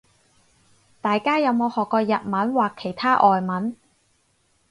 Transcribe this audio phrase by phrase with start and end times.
[0.99, 3.75] 大家有冇學過日文或其他外文